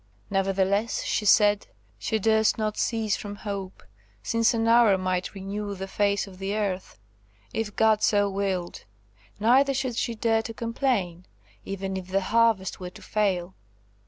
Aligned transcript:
Nevertheless 0.31 1.03
she 1.03 1.25
said 1.25 1.67
she 1.99 2.17
durst 2.17 2.57
not 2.57 2.75
cease 2.75 3.15
from 3.15 3.35
hope, 3.35 3.83
since 4.23 4.51
an 4.51 4.67
hour 4.67 4.97
might 4.97 5.35
renew 5.35 5.75
the 5.75 5.87
face 5.87 6.25
of 6.25 6.39
the 6.39 6.55
earth, 6.55 6.97
if 7.53 7.75
God 7.75 8.01
so 8.01 8.27
willed; 8.27 8.85
neither 9.39 9.75
should 9.75 9.95
she 9.95 10.15
dare 10.15 10.41
to 10.41 10.55
complain, 10.55 11.27
even 11.65 11.95
if 11.95 12.07
the 12.07 12.21
harvest 12.21 12.79
were 12.79 12.89
to 12.89 13.01
fail. 13.03 13.53